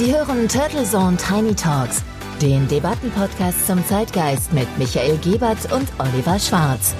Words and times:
Sie 0.00 0.14
hören 0.14 0.48
Turtle 0.48 0.84
Zone 0.84 1.18
Tiny 1.18 1.54
Talks, 1.54 2.02
den 2.40 2.66
Debattenpodcast 2.68 3.66
zum 3.66 3.84
Zeitgeist 3.84 4.50
mit 4.50 4.66
Michael 4.78 5.18
Gebert 5.18 5.70
und 5.70 5.86
Oliver 5.98 6.38
Schwarz. 6.38 6.94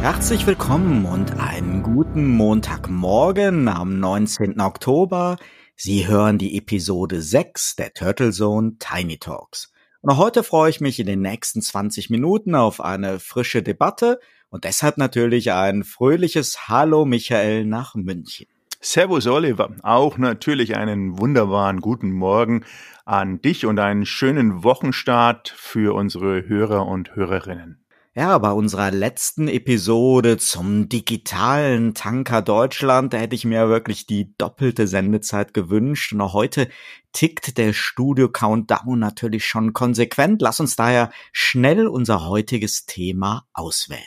Herzlich 0.00 0.46
willkommen 0.46 1.04
und 1.06 1.40
einen 1.40 1.82
guten 1.82 2.28
Montagmorgen 2.28 3.66
am 3.66 3.98
19. 3.98 4.60
Oktober. 4.60 5.38
Sie 5.74 6.06
hören 6.06 6.38
die 6.38 6.56
Episode 6.56 7.20
6 7.20 7.74
der 7.74 7.92
Turtle 7.92 8.30
Zone 8.30 8.76
Tiny 8.78 9.18
Talks. 9.18 9.72
Und 10.02 10.16
heute 10.16 10.44
freue 10.44 10.70
ich 10.70 10.80
mich 10.80 11.00
in 11.00 11.08
den 11.08 11.20
nächsten 11.20 11.62
20 11.62 12.10
Minuten 12.10 12.54
auf 12.54 12.80
eine 12.80 13.18
frische 13.18 13.64
Debatte 13.64 14.20
und 14.50 14.62
deshalb 14.62 14.98
natürlich 14.98 15.50
ein 15.50 15.82
fröhliches 15.82 16.68
Hallo 16.68 17.04
Michael 17.04 17.64
nach 17.64 17.96
München. 17.96 18.46
Servus 18.84 19.28
Oliver, 19.28 19.70
auch 19.84 20.18
natürlich 20.18 20.76
einen 20.76 21.16
wunderbaren 21.16 21.80
guten 21.80 22.10
Morgen 22.10 22.64
an 23.04 23.40
dich 23.40 23.64
und 23.64 23.78
einen 23.78 24.04
schönen 24.04 24.64
Wochenstart 24.64 25.54
für 25.56 25.94
unsere 25.94 26.48
Hörer 26.48 26.84
und 26.88 27.14
Hörerinnen. 27.14 27.78
Ja, 28.14 28.36
bei 28.38 28.50
unserer 28.50 28.90
letzten 28.90 29.46
Episode 29.46 30.36
zum 30.36 30.88
digitalen 30.88 31.94
Tanker 31.94 32.42
Deutschland, 32.42 33.12
da 33.12 33.18
hätte 33.18 33.36
ich 33.36 33.44
mir 33.44 33.68
wirklich 33.68 34.06
die 34.06 34.36
doppelte 34.36 34.88
Sendezeit 34.88 35.54
gewünscht. 35.54 36.12
Und 36.12 36.20
auch 36.20 36.34
heute 36.34 36.68
tickt 37.12 37.58
der 37.58 37.72
Studio 37.72 38.28
Countdown 38.30 38.98
natürlich 38.98 39.46
schon 39.46 39.74
konsequent. 39.74 40.42
Lass 40.42 40.58
uns 40.58 40.74
daher 40.74 41.12
schnell 41.30 41.86
unser 41.86 42.26
heutiges 42.26 42.84
Thema 42.84 43.46
auswählen. 43.52 44.02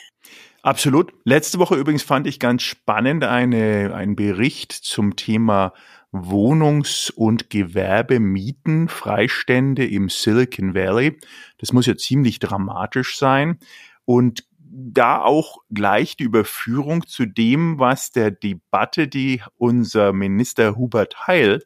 Absolut. 0.66 1.12
Letzte 1.22 1.60
Woche 1.60 1.76
übrigens 1.76 2.02
fand 2.02 2.26
ich 2.26 2.40
ganz 2.40 2.62
spannend 2.62 3.22
eine, 3.22 3.94
einen 3.94 4.16
Bericht 4.16 4.72
zum 4.72 5.14
Thema 5.14 5.72
Wohnungs- 6.10 7.08
und 7.08 7.50
Gewerbemieten, 7.50 8.88
Freistände 8.88 9.86
im 9.86 10.08
Silicon 10.08 10.74
Valley. 10.74 11.20
Das 11.58 11.72
muss 11.72 11.86
ja 11.86 11.96
ziemlich 11.96 12.40
dramatisch 12.40 13.16
sein 13.16 13.60
und 14.06 14.42
da 14.58 15.22
auch 15.22 15.58
gleich 15.70 16.16
die 16.16 16.24
Überführung 16.24 17.06
zu 17.06 17.26
dem, 17.26 17.78
was 17.78 18.10
der 18.10 18.32
Debatte, 18.32 19.06
die 19.06 19.42
unser 19.58 20.12
Minister 20.12 20.74
Hubert 20.74 21.28
Heil 21.28 21.62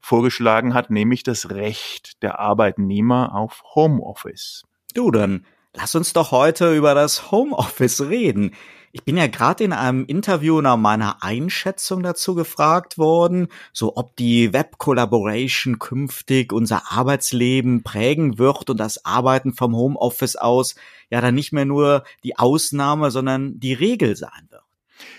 vorgeschlagen 0.00 0.74
hat, 0.74 0.90
nämlich 0.90 1.22
das 1.22 1.48
Recht 1.48 2.22
der 2.22 2.40
Arbeitnehmer 2.40 3.34
auf 3.34 3.62
Homeoffice. 3.74 4.64
Du, 4.92 5.10
dann 5.10 5.46
lass 5.74 5.94
uns 5.94 6.12
doch 6.12 6.30
heute 6.30 6.74
über 6.74 6.94
das 6.94 7.30
Homeoffice 7.30 8.02
reden. 8.02 8.52
Ich 8.92 9.02
bin 9.02 9.16
ja 9.16 9.26
gerade 9.26 9.64
in 9.64 9.72
einem 9.72 10.04
Interview 10.04 10.60
nach 10.60 10.76
meiner 10.76 11.24
Einschätzung 11.24 12.04
dazu 12.04 12.36
gefragt 12.36 12.96
worden, 12.96 13.48
so 13.72 13.96
ob 13.96 14.14
die 14.14 14.52
Web 14.52 14.78
Collaboration 14.78 15.80
künftig 15.80 16.52
unser 16.52 16.92
Arbeitsleben 16.92 17.82
prägen 17.82 18.38
wird 18.38 18.70
und 18.70 18.78
das 18.78 19.04
Arbeiten 19.04 19.52
vom 19.52 19.74
Homeoffice 19.74 20.36
aus 20.36 20.76
ja 21.10 21.20
dann 21.20 21.34
nicht 21.34 21.52
mehr 21.52 21.64
nur 21.64 22.04
die 22.22 22.38
Ausnahme, 22.38 23.10
sondern 23.10 23.58
die 23.58 23.72
Regel 23.72 24.14
sein 24.14 24.46
wird. 24.50 24.62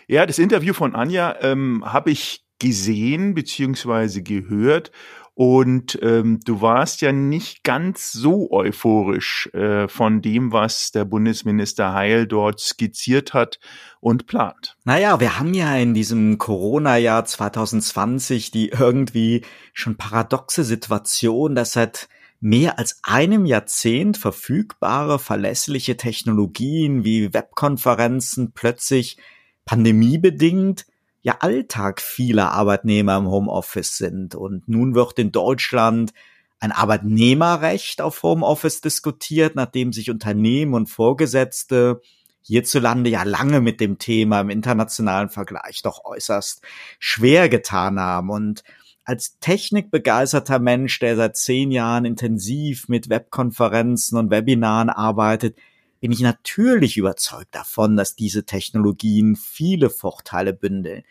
Ja, 0.08 0.26
das 0.26 0.39
Interview 0.39 0.73
von 0.73 0.95
Anja 0.95 1.36
ähm, 1.42 1.83
habe 1.86 2.11
ich 2.11 2.45
gesehen 2.59 3.33
beziehungsweise 3.33 4.23
gehört 4.23 4.92
und 5.36 6.00
ähm, 6.02 6.39
du 6.45 6.61
warst 6.61 7.02
ja 7.02 7.11
nicht 7.11 7.66
ganz 7.66 8.14
so 8.14 8.50
euphorisch 8.52 9.50
äh, 9.53 9.89
von 9.89 10.22
dem, 10.22 10.53
was 10.53 10.92
der 10.92 11.03
Bundesminister 11.03 11.94
Heil 11.94 12.25
dort 12.25 12.61
skizziert 12.61 13.33
hat 13.33 13.59
und 14.00 14.27
plant. 14.27 14.77
Naja, 14.86 15.19
wir 15.19 15.38
haben 15.38 15.53
ja 15.53 15.75
in 15.75 15.94
diesem 15.94 16.38
Corona-Jahr 16.38 17.25
2020 17.25 18.52
die 18.52 18.69
irgendwie 18.69 19.44
schon 19.73 19.97
paradoxe 19.97 20.64
Situation, 20.64 21.53
dass 21.53 21.73
seit 21.73 22.08
mehr 22.39 22.80
als 22.80 22.99
einem 23.03 23.45
Jahrzehnt 23.45 24.17
verfügbare, 24.17 25.20
verlässliche 25.20 25.98
Technologien 25.98 27.04
wie 27.04 27.33
Webkonferenzen 27.33 28.54
plötzlich 28.54 29.17
pandemiebedingt 29.65 30.86
ja 31.25 31.37
Alltag 31.39 32.02
vieler 32.02 32.52
Arbeitnehmer 32.52 33.17
im 33.17 33.27
Homeoffice 33.27 33.97
sind. 33.97 34.36
Und 34.36 34.69
nun 34.69 34.93
wird 34.93 35.17
in 35.17 35.31
Deutschland 35.31 36.13
ein 36.59 36.71
Arbeitnehmerrecht 36.71 37.99
auf 37.99 38.21
Homeoffice 38.21 38.80
diskutiert, 38.80 39.55
nachdem 39.55 39.91
sich 39.91 40.11
Unternehmen 40.11 40.75
und 40.75 40.87
Vorgesetzte 40.87 41.99
hierzulande 42.43 43.09
ja 43.09 43.23
lange 43.23 43.59
mit 43.59 43.81
dem 43.81 43.97
Thema 43.97 44.39
im 44.41 44.52
internationalen 44.52 45.30
Vergleich 45.30 45.81
doch 45.81 46.05
äußerst 46.05 46.61
schwer 46.99 47.49
getan 47.49 47.99
haben. 47.99 48.30
Und 48.30 48.63
als 49.03 49.39
technikbegeisterter 49.39 50.59
Mensch, 50.59 50.99
der 50.99 51.15
seit 51.15 51.37
zehn 51.37 51.71
Jahren 51.71 52.05
intensiv 52.05 52.87
mit 52.87 53.09
Webkonferenzen 53.09 54.19
und 54.19 54.30
Webinaren 54.30 54.92
arbeitet, 54.92 55.57
bin 56.00 56.11
ich 56.11 56.22
natürlich 56.22 56.98
überzeugt 56.98 57.56
davon, 57.56 57.95
dass 57.95 58.16
diese 58.16 58.45
Technologien 58.45 59.36
viele 59.36 59.89
Vorteile 59.89 60.54
bündeln. 60.54 61.04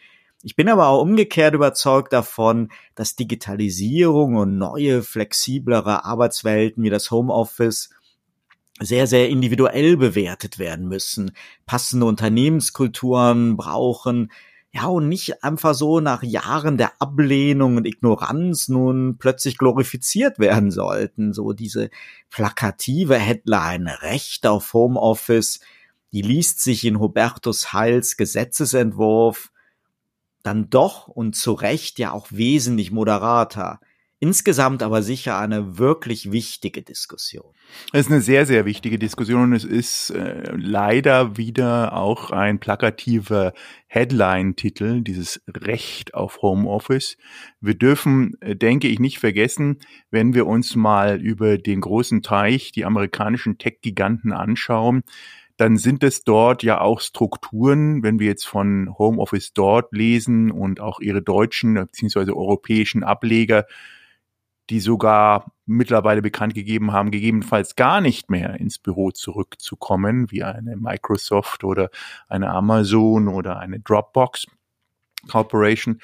Ich 0.43 0.56
bin 0.56 0.69
aber 0.69 0.89
auch 0.89 1.00
umgekehrt 1.00 1.55
überzeugt 1.55 2.12
davon, 2.12 2.71
dass 2.94 3.17
Digitalisierung 3.17 4.37
und 4.37 4.59
neue, 4.59 5.03
flexiblere 5.03 6.05
Arbeitswelten 6.05 6.84
wie 6.84 6.91
das 6.91 7.11
Homeoffice 7.11 7.91
sehr, 8.78 9.06
sehr 9.06 9.28
individuell 9.31 9.97
bewertet 9.97 10.59
werden 10.59 10.87
müssen, 10.87 11.33
passende 11.65 12.06
Unternehmenskulturen 12.06 13.56
brauchen, 13.56 14.31
ja, 14.75 14.87
und 14.87 15.09
nicht 15.09 15.45
einfach 15.45 15.73
so 15.73 16.01
nach 16.01 16.25
Jahren 16.25 16.77
der 16.77 17.01
Ablehnung 17.01 17.77
und 17.77 17.87
Ignoranz 17.87 18.67
nun 18.67 19.19
plötzlich 19.19 19.57
glorifiziert 19.57 20.41
werden 20.41 20.73
sollten. 20.73 21.33
So 21.33 21.53
diese 21.53 21.91
plakative 22.29 23.17
Headline 23.17 23.87
Recht 23.87 24.49
auf 24.49 24.73
Homeoffice, 24.73 25.61
die 26.12 26.23
liest 26.23 26.61
sich 26.61 26.85
in 26.85 26.99
Hubertus 26.99 27.73
Heils 27.73 28.17
Gesetzesentwurf 28.17 29.53
dann 30.43 30.71
doch 30.71 31.06
und 31.06 31.37
zu 31.37 31.53
Recht 31.53 32.01
ja 32.01 32.11
auch 32.11 32.27
wesentlich 32.31 32.91
moderater. 32.91 33.79
Insgesamt 34.25 34.83
aber 34.83 35.03
sicher 35.03 35.39
eine 35.39 35.77
wirklich 35.77 36.33
wichtige 36.33 36.81
Diskussion. 36.81 37.53
Es 37.93 38.07
ist 38.07 38.11
eine 38.11 38.23
sehr, 38.23 38.47
sehr 38.47 38.65
wichtige 38.65 38.99
Diskussion 38.99 39.43
und 39.43 39.53
es 39.53 39.65
ist 39.65 40.09
äh, 40.09 40.51
leider 40.57 41.37
wieder 41.37 41.93
auch 41.95 42.31
ein 42.31 42.59
plakativer 42.59 43.53
Headline-Titel, 43.87 45.03
dieses 45.03 45.43
Recht 45.47 46.15
auf 46.15 46.41
Homeoffice. 46.41 47.19
Wir 47.61 47.75
dürfen, 47.75 48.41
äh, 48.41 48.57
denke 48.57 48.89
ich, 48.89 48.99
nicht 48.99 49.19
vergessen, 49.19 49.81
wenn 50.11 50.33
wir 50.33 50.47
uns 50.47 50.75
mal 50.75 51.21
über 51.21 51.59
den 51.59 51.83
großen 51.83 52.23
Teich, 52.23 52.73
die 52.73 52.87
amerikanischen 52.87 53.59
Tech-Giganten 53.59 54.33
anschauen, 54.33 55.03
dann 55.59 55.77
sind 55.77 56.03
es 56.03 56.25
dort 56.25 56.62
ja 56.62 56.81
auch 56.81 57.03
Strukturen, 57.03 58.03
wenn 58.03 58.19
wir 58.19 58.29
jetzt 58.29 58.47
von 58.47 58.89
Homeoffice 58.97 59.53
dort 59.53 59.93
lesen 59.93 60.51
und 60.51 60.81
auch 60.81 61.01
ihre 61.01 61.21
deutschen 61.21 61.75
bzw. 61.75 62.33
europäischen 62.33 63.05
Ableger, 63.05 63.67
die 64.70 64.80
sogar 64.80 65.52
mittlerweile 65.66 66.22
bekannt 66.22 66.54
gegeben 66.54 66.92
haben, 66.92 67.10
gegebenenfalls 67.10 67.76
gar 67.76 68.00
nicht 68.00 68.30
mehr 68.30 68.60
ins 68.60 68.78
Büro 68.78 69.10
zurückzukommen, 69.10 70.30
wie 70.30 70.42
eine 70.42 70.76
Microsoft 70.76 71.64
oder 71.64 71.91
eine 72.28 72.50
Amazon 72.50 73.28
oder 73.28 73.58
eine 73.58 73.80
Dropbox 73.80 74.47
Corporation, 75.28 76.00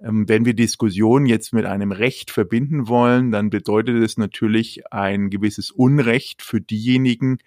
Ähm, 0.00 0.28
wenn 0.28 0.44
wir 0.44 0.54
Diskussionen 0.54 1.26
jetzt 1.26 1.52
mit 1.52 1.64
einem 1.64 1.92
Recht 1.92 2.30
verbinden 2.30 2.88
wollen, 2.88 3.30
dann 3.30 3.50
bedeutet 3.50 4.02
es 4.02 4.16
natürlich 4.16 4.92
ein 4.92 5.30
gewisses 5.30 5.70
Unrecht 5.70 6.42
für 6.42 6.60
diejenigen, 6.60 7.38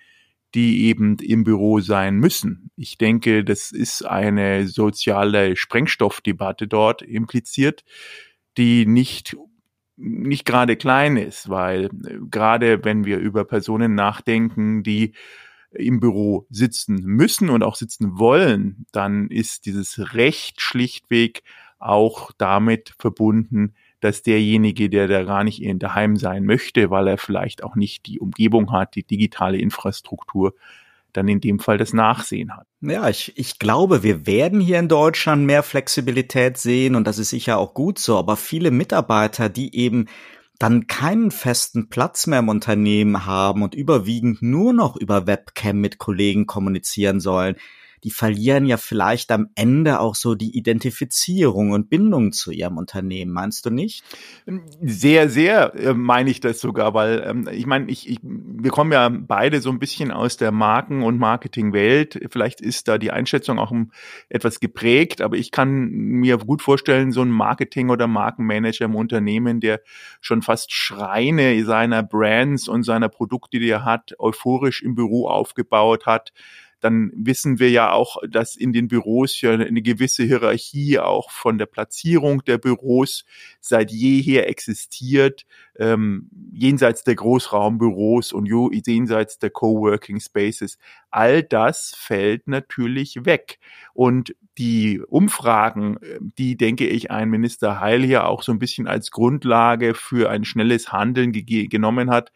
die 0.53 0.85
eben 0.85 1.17
im 1.17 1.43
Büro 1.43 1.79
sein 1.79 2.17
müssen. 2.17 2.71
Ich 2.75 2.97
denke, 2.97 3.43
das 3.45 3.71
ist 3.71 4.03
eine 4.03 4.67
soziale 4.67 5.55
Sprengstoffdebatte 5.55 6.67
dort 6.67 7.01
impliziert, 7.01 7.83
die 8.57 8.85
nicht 8.85 9.37
nicht 10.03 10.45
gerade 10.45 10.77
klein 10.77 11.15
ist, 11.15 11.49
weil 11.49 11.85
äh, 11.85 12.17
gerade 12.29 12.83
wenn 12.83 13.05
wir 13.05 13.19
über 13.19 13.45
Personen 13.45 13.93
nachdenken, 13.93 14.83
die 14.83 15.13
im 15.71 15.99
Büro 15.99 16.47
sitzen 16.49 16.95
müssen 16.95 17.49
und 17.49 17.63
auch 17.63 17.75
sitzen 17.75 18.19
wollen, 18.19 18.85
dann 18.91 19.29
ist 19.29 19.65
dieses 19.65 20.13
Recht 20.15 20.59
schlichtweg 20.59 21.43
auch 21.81 22.31
damit 22.37 22.93
verbunden, 22.97 23.73
dass 23.99 24.23
derjenige, 24.23 24.89
der 24.89 25.07
da 25.07 25.23
gar 25.23 25.43
nicht 25.43 25.61
in 25.61 25.79
daheim 25.79 26.17
sein 26.17 26.43
möchte, 26.43 26.89
weil 26.89 27.07
er 27.07 27.17
vielleicht 27.17 27.63
auch 27.63 27.75
nicht 27.75 28.07
die 28.07 28.19
Umgebung 28.19 28.71
hat, 28.71 28.95
die 28.95 29.03
digitale 29.03 29.57
Infrastruktur, 29.57 30.53
dann 31.13 31.27
in 31.27 31.41
dem 31.41 31.59
Fall 31.59 31.77
das 31.77 31.93
Nachsehen 31.93 32.55
hat. 32.55 32.67
Ja, 32.81 33.07
ich, 33.09 33.33
ich 33.37 33.59
glaube, 33.59 34.01
wir 34.01 34.25
werden 34.25 34.59
hier 34.59 34.79
in 34.79 34.87
Deutschland 34.87 35.45
mehr 35.45 35.61
Flexibilität 35.61 36.57
sehen 36.57 36.95
und 36.95 37.05
das 37.05 37.19
ist 37.19 37.29
sicher 37.29 37.57
auch 37.57 37.73
gut 37.73 37.99
so, 37.99 38.17
aber 38.17 38.37
viele 38.37 38.71
Mitarbeiter, 38.71 39.49
die 39.49 39.75
eben 39.75 40.07
dann 40.57 40.87
keinen 40.87 41.31
festen 41.31 41.89
Platz 41.89 42.27
mehr 42.27 42.39
im 42.39 42.49
Unternehmen 42.49 43.25
haben 43.25 43.63
und 43.63 43.75
überwiegend 43.75 44.41
nur 44.41 44.73
noch 44.73 44.95
über 44.95 45.27
Webcam 45.27 45.79
mit 45.79 45.97
Kollegen 45.97 46.45
kommunizieren 46.45 47.19
sollen, 47.19 47.55
die 48.03 48.11
verlieren 48.11 48.65
ja 48.65 48.77
vielleicht 48.77 49.31
am 49.31 49.49
Ende 49.55 49.99
auch 49.99 50.15
so 50.15 50.33
die 50.33 50.57
Identifizierung 50.57 51.71
und 51.71 51.89
Bindung 51.89 52.31
zu 52.31 52.51
ihrem 52.51 52.77
Unternehmen, 52.77 53.31
meinst 53.31 53.65
du 53.65 53.69
nicht? 53.69 54.03
Sehr, 54.81 55.29
sehr 55.29 55.75
äh, 55.75 55.93
meine 55.93 56.31
ich 56.31 56.39
das 56.39 56.59
sogar, 56.59 56.93
weil 56.93 57.23
ähm, 57.25 57.47
ich 57.51 57.65
meine, 57.65 57.89
ich, 57.91 58.09
ich, 58.09 58.19
wir 58.23 58.71
kommen 58.71 58.91
ja 58.91 59.09
beide 59.09 59.61
so 59.61 59.69
ein 59.69 59.79
bisschen 59.79 60.11
aus 60.11 60.37
der 60.37 60.51
Marken- 60.51 61.03
und 61.03 61.19
Marketingwelt. 61.19 62.19
Vielleicht 62.31 62.59
ist 62.61 62.87
da 62.87 62.97
die 62.97 63.11
Einschätzung 63.11 63.59
auch 63.59 63.71
etwas 64.29 64.59
geprägt, 64.59 65.21
aber 65.21 65.37
ich 65.37 65.51
kann 65.51 65.89
mir 65.89 66.37
gut 66.37 66.61
vorstellen, 66.61 67.11
so 67.11 67.21
ein 67.21 67.29
Marketing- 67.29 67.89
oder 67.89 68.07
Markenmanager 68.07 68.85
im 68.85 68.95
Unternehmen, 68.95 69.59
der 69.59 69.81
schon 70.21 70.41
fast 70.41 70.73
Schreine 70.73 71.63
seiner 71.63 72.03
Brands 72.03 72.67
und 72.67 72.83
seiner 72.83 73.09
Produkte, 73.09 73.59
die 73.59 73.69
er 73.69 73.85
hat, 73.85 74.13
euphorisch 74.19 74.81
im 74.81 74.95
Büro 74.95 75.27
aufgebaut 75.27 76.05
hat, 76.05 76.33
dann 76.81 77.11
wissen 77.15 77.59
wir 77.59 77.69
ja 77.69 77.91
auch, 77.91 78.17
dass 78.27 78.55
in 78.55 78.73
den 78.73 78.87
Büros 78.87 79.39
ja 79.39 79.51
eine 79.51 79.81
gewisse 79.81 80.23
Hierarchie 80.23 80.99
auch 80.99 81.31
von 81.31 81.57
der 81.57 81.67
Platzierung 81.67 82.43
der 82.43 82.57
Büros 82.57 83.23
seit 83.59 83.91
jeher 83.91 84.49
existiert, 84.49 85.45
ähm, 85.77 86.29
jenseits 86.51 87.03
der 87.03 87.15
Großraumbüros 87.15 88.33
und 88.33 88.47
jenseits 88.47 89.39
der 89.39 89.51
Coworking 89.51 90.19
Spaces. 90.19 90.77
All 91.11 91.43
das 91.43 91.93
fällt 91.95 92.47
natürlich 92.47 93.25
weg. 93.25 93.59
Und 93.93 94.35
die 94.57 95.01
Umfragen, 95.01 95.97
die, 96.19 96.57
denke 96.57 96.87
ich, 96.87 97.11
ein 97.11 97.29
Minister 97.29 97.79
Heil 97.79 98.03
hier 98.03 98.27
auch 98.27 98.41
so 98.41 98.51
ein 98.51 98.59
bisschen 98.59 98.87
als 98.87 99.11
Grundlage 99.11 99.93
für 99.93 100.29
ein 100.29 100.45
schnelles 100.45 100.91
Handeln 100.91 101.31
genommen 101.31 102.09
hat, 102.09 102.31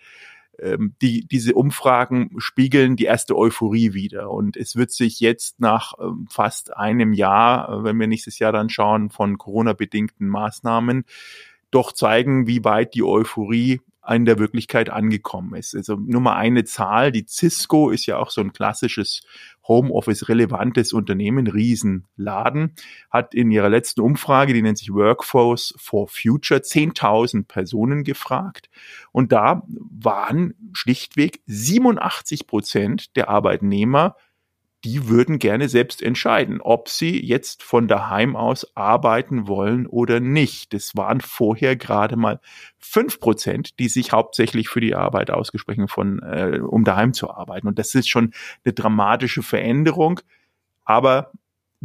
ähm, 0.60 0.96
die, 1.02 1.28
diese 1.28 1.54
Umfragen 1.54 2.31
spiegeln 2.38 2.96
die 2.96 3.06
erste 3.06 3.36
Euphorie 3.36 3.94
wieder. 3.94 4.31
Und 4.31 4.57
es 4.57 4.75
wird 4.75 4.92
sich 4.92 5.19
jetzt 5.19 5.60
nach 5.60 5.94
ähm, 6.00 6.28
fast 6.30 6.75
einem 6.75 7.13
Jahr, 7.13 7.69
äh, 7.69 7.84
wenn 7.84 8.00
wir 8.00 8.07
nächstes 8.07 8.40
Jahr 8.40 8.52
dann 8.52 8.69
schauen, 8.69 9.10
von 9.10 9.38
Corona-bedingten 9.38 10.28
Maßnahmen, 10.28 11.06
doch 11.72 11.92
zeigen, 11.92 12.48
wie 12.48 12.63
weit 12.63 12.94
die 12.94 13.04
Euphorie 13.04 13.81
in 14.10 14.25
der 14.25 14.40
Wirklichkeit 14.40 14.90
angekommen 14.90 15.56
ist. 15.56 15.75
Also 15.75 15.96
nur 15.96 16.22
mal 16.22 16.36
eine 16.36 16.63
Zahl, 16.63 17.12
die 17.12 17.25
Cisco 17.28 17.90
ist 17.90 18.06
ja 18.06 18.18
auch 18.18 18.30
so 18.30 18.42
ein 18.42 18.54
klassisches 18.54 19.22
Homeoffice-relevantes 19.68 20.94
Unternehmen, 20.94 21.48
Riesenladen, 21.48 22.75
hat 23.10 23.34
in 23.34 23.50
ihrer 23.50 23.69
letzten 23.69 24.02
Umfrage, 24.02 24.54
die 24.54 24.62
nennt 24.62 24.78
sich 24.78 24.94
Workforce 24.94 25.74
for 25.78 26.07
Future, 26.07 26.60
10.000 26.60 27.48
Personen 27.48 28.04
gefragt. 28.04 28.69
Und 29.12 29.31
da 29.31 29.63
waren 29.68 30.54
schlichtweg 30.74 31.42
87 31.48 32.48
Prozent 32.48 33.16
der 33.16 33.30
Arbeitnehmer 33.30 34.16
die 34.85 35.07
würden 35.07 35.39
gerne 35.39 35.67
selbst 35.67 36.03
entscheiden, 36.03 36.61
ob 36.61 36.89
sie 36.89 37.19
jetzt 37.25 37.63
von 37.63 37.87
daheim 37.87 38.35
aus 38.35 38.77
arbeiten 38.77 39.47
wollen 39.47 39.87
oder 39.87 40.19
nicht. 40.19 40.73
Das 40.73 40.95
waren 40.95 41.21
vorher 41.21 41.75
gerade 41.75 42.15
mal 42.15 42.39
fünf 42.77 43.19
Prozent, 43.19 43.79
die 43.79 43.89
sich 43.89 44.11
hauptsächlich 44.11 44.69
für 44.69 44.81
die 44.81 44.93
Arbeit 44.93 45.31
ausgesprochen 45.31 45.87
von, 45.87 46.19
äh, 46.19 46.59
um 46.61 46.83
daheim 46.83 47.13
zu 47.13 47.31
arbeiten. 47.31 47.67
Und 47.67 47.79
das 47.79 47.95
ist 47.95 48.07
schon 48.07 48.31
eine 48.63 48.73
dramatische 48.73 49.41
Veränderung. 49.41 50.19
Aber 50.83 51.31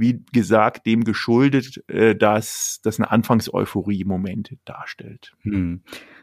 wie 0.00 0.24
gesagt, 0.32 0.86
dem 0.86 1.04
geschuldet, 1.04 1.84
äh, 1.88 2.16
dass 2.16 2.80
das 2.82 2.98
eine 2.98 3.10
Anfangseuphorie-Moment 3.10 4.56
darstellt. 4.64 5.32
Hm. 5.42 5.82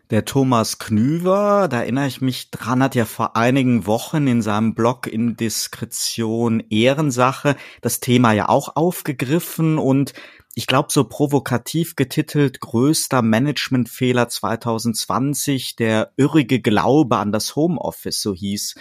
Der 0.10 0.24
Thomas 0.24 0.80
Knüver, 0.80 1.68
da 1.70 1.82
erinnere 1.82 2.08
ich 2.08 2.22
mich 2.22 2.50
dran, 2.50 2.82
hat 2.82 2.96
ja 2.96 3.04
vor 3.04 3.36
einigen 3.36 3.86
Wochen 3.86 4.26
in 4.28 4.42
seinem 4.42 4.74
Blog 4.74 5.06
Indiskretion 5.06 6.64
Ehrensache 6.70 7.58
das 7.82 8.00
Thema 8.00 8.32
ja 8.32 8.48
auch 8.48 8.78
aufgegriffen 8.78 9.78
und 9.78 10.14
ich 10.56 10.66
glaube 10.66 10.88
so 10.92 11.04
provokativ 11.04 11.96
getitelt 11.96 12.62
größter 12.62 13.22
Managementfehler 13.22 14.30
2020, 14.30 15.76
der 15.76 16.14
irrige 16.16 16.62
Glaube 16.62 17.18
an 17.18 17.34
das 17.34 17.56
Homeoffice, 17.56 18.22
so 18.22 18.34
hieß 18.34 18.76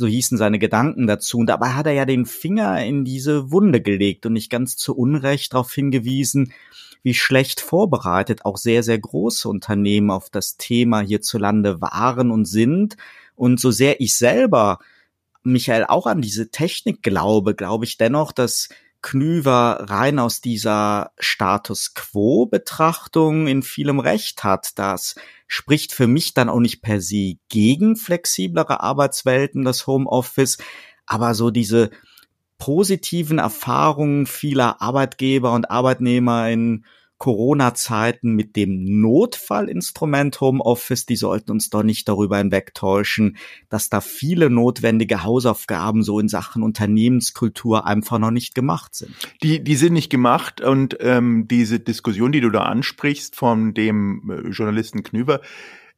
so 0.00 0.08
hießen 0.08 0.36
seine 0.36 0.58
Gedanken 0.58 1.06
dazu. 1.06 1.38
Und 1.38 1.46
dabei 1.46 1.70
hat 1.70 1.86
er 1.86 1.92
ja 1.92 2.04
den 2.04 2.26
Finger 2.26 2.84
in 2.84 3.04
diese 3.04 3.52
Wunde 3.52 3.80
gelegt 3.80 4.26
und 4.26 4.32
nicht 4.32 4.50
ganz 4.50 4.76
zu 4.76 4.96
Unrecht 4.96 5.54
darauf 5.54 5.72
hingewiesen, 5.72 6.52
wie 7.02 7.14
schlecht 7.14 7.60
vorbereitet 7.60 8.44
auch 8.44 8.56
sehr, 8.56 8.82
sehr 8.82 8.98
große 8.98 9.48
Unternehmen 9.48 10.10
auf 10.10 10.28
das 10.30 10.56
Thema 10.56 11.00
hierzulande 11.00 11.80
waren 11.80 12.30
und 12.30 12.46
sind. 12.46 12.96
Und 13.36 13.60
so 13.60 13.70
sehr 13.70 14.00
ich 14.00 14.16
selber, 14.16 14.80
Michael, 15.42 15.84
auch 15.84 16.06
an 16.06 16.20
diese 16.20 16.50
Technik 16.50 17.02
glaube, 17.02 17.54
glaube 17.54 17.84
ich 17.84 17.96
dennoch, 17.96 18.32
dass 18.32 18.68
Knüver 19.02 19.86
rein 19.88 20.18
aus 20.18 20.40
dieser 20.42 21.12
Status 21.18 21.94
Quo 21.94 22.46
Betrachtung 22.46 23.46
in 23.46 23.62
vielem 23.62 23.98
Recht 23.98 24.44
hat. 24.44 24.78
Das 24.78 25.14
spricht 25.52 25.92
für 25.92 26.06
mich 26.06 26.32
dann 26.32 26.48
auch 26.48 26.60
nicht 26.60 26.80
per 26.80 27.00
se 27.00 27.34
gegen 27.48 27.96
flexiblere 27.96 28.80
Arbeitswelten, 28.80 29.64
das 29.64 29.84
Homeoffice, 29.88 30.58
aber 31.06 31.34
so 31.34 31.50
diese 31.50 31.90
positiven 32.56 33.38
Erfahrungen 33.38 34.26
vieler 34.26 34.80
Arbeitgeber 34.80 35.52
und 35.52 35.68
Arbeitnehmer 35.68 36.48
in 36.48 36.84
Corona-Zeiten 37.20 38.34
mit 38.34 38.56
dem 38.56 39.00
Notfallinstrument 39.02 40.40
Homeoffice, 40.40 41.04
die 41.04 41.16
sollten 41.16 41.50
uns 41.50 41.68
doch 41.68 41.82
nicht 41.82 42.08
darüber 42.08 42.38
hinwegtäuschen, 42.38 43.36
dass 43.68 43.90
da 43.90 44.00
viele 44.00 44.48
notwendige 44.48 45.22
Hausaufgaben 45.22 46.02
so 46.02 46.18
in 46.18 46.28
Sachen 46.28 46.62
Unternehmenskultur 46.62 47.86
einfach 47.86 48.18
noch 48.18 48.30
nicht 48.30 48.54
gemacht 48.54 48.94
sind. 48.94 49.14
Die, 49.42 49.62
die 49.62 49.76
sind 49.76 49.92
nicht 49.92 50.08
gemacht 50.08 50.62
und 50.62 50.96
ähm, 51.00 51.46
diese 51.46 51.78
Diskussion, 51.78 52.32
die 52.32 52.40
du 52.40 52.48
da 52.48 52.62
ansprichst 52.62 53.36
von 53.36 53.74
dem 53.74 54.30
äh, 54.30 54.48
Journalisten 54.48 55.02
Knüver, 55.02 55.42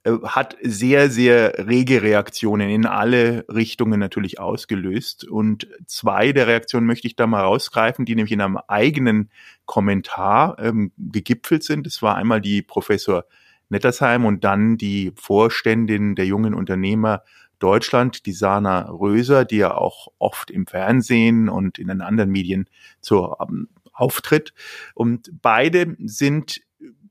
hat 0.04 0.56
sehr, 0.62 1.10
sehr 1.10 1.66
rege 1.66 2.02
Reaktionen 2.02 2.68
in 2.70 2.86
alle 2.86 3.44
Richtungen 3.48 4.00
natürlich 4.00 4.40
ausgelöst. 4.40 5.24
Und 5.24 5.68
zwei 5.86 6.32
der 6.32 6.48
Reaktionen 6.48 6.86
möchte 6.86 7.06
ich 7.06 7.14
da 7.14 7.26
mal 7.26 7.42
rausgreifen, 7.42 8.04
die 8.04 8.16
nämlich 8.16 8.32
in 8.32 8.40
einem 8.40 8.58
eigenen 8.66 9.30
Kommentar 9.64 10.58
ähm, 10.58 10.92
gegipfelt 10.98 11.62
sind. 11.62 11.86
Das 11.86 12.02
war 12.02 12.16
einmal 12.16 12.40
die 12.40 12.62
Professor 12.62 13.24
Nettersheim 13.68 14.24
und 14.24 14.44
dann 14.44 14.76
die 14.76 15.12
Vorständin 15.14 16.14
der 16.14 16.26
jungen 16.26 16.54
Unternehmer 16.54 17.22
Deutschland, 17.60 18.26
die 18.26 18.32
Sana 18.32 18.90
Röser, 18.90 19.44
die 19.44 19.58
ja 19.58 19.74
auch 19.74 20.08
oft 20.18 20.50
im 20.50 20.66
Fernsehen 20.66 21.48
und 21.48 21.78
in 21.78 21.86
den 21.86 22.00
anderen 22.00 22.30
Medien 22.30 22.68
zur 23.00 23.38
ähm, 23.40 23.68
auftritt. 23.92 24.52
Und 24.94 25.30
beide 25.42 25.96
sind 26.00 26.60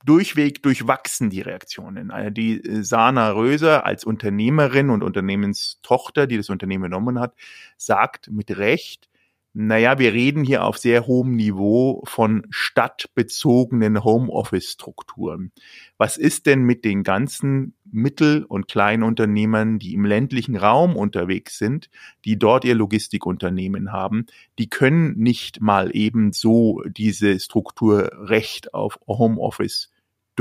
durchweg 0.05 0.63
durchwachsen, 0.63 1.29
die 1.29 1.41
Reaktionen. 1.41 2.09
Äh, 2.09 2.31
die 2.31 2.63
äh, 2.63 2.83
Sana 2.83 3.31
Röser 3.31 3.85
als 3.85 4.03
Unternehmerin 4.03 4.89
und 4.89 5.03
Unternehmenstochter, 5.03 6.27
die 6.27 6.37
das 6.37 6.49
Unternehmen 6.49 6.83
genommen 6.83 7.19
hat, 7.19 7.33
sagt 7.77 8.29
mit 8.29 8.57
Recht, 8.57 9.10
naja, 9.53 9.99
wir 9.99 10.13
reden 10.13 10.45
hier 10.45 10.63
auf 10.63 10.77
sehr 10.77 11.07
hohem 11.07 11.35
Niveau 11.35 12.03
von 12.05 12.47
stadtbezogenen 12.51 14.01
Homeoffice-Strukturen. 14.01 15.51
Was 15.97 16.15
ist 16.15 16.45
denn 16.45 16.63
mit 16.63 16.85
den 16.85 17.03
ganzen 17.03 17.75
Mittel- 17.83 18.45
und 18.45 18.69
Kleinunternehmern, 18.69 19.77
die 19.77 19.93
im 19.93 20.05
ländlichen 20.05 20.55
Raum 20.55 20.95
unterwegs 20.95 21.57
sind, 21.57 21.89
die 22.23 22.39
dort 22.39 22.63
ihr 22.63 22.75
Logistikunternehmen 22.75 23.91
haben? 23.91 24.25
Die 24.57 24.69
können 24.69 25.17
nicht 25.17 25.59
mal 25.59 25.93
eben 25.93 26.31
so 26.31 26.81
diese 26.87 27.37
Strukturrecht 27.37 28.73
auf 28.73 28.99
Homeoffice 29.05 29.91